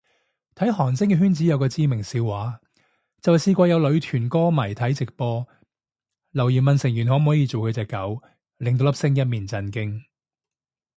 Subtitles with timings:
[0.55, 2.59] 睇韓星嘅圈子有個知名笑話，
[3.21, 5.47] 就係試過有女團歌迷睇直播，
[6.31, 8.19] 留言問成員可唔可以做佢隻狗，
[8.57, 10.01] 令到粒星一面震驚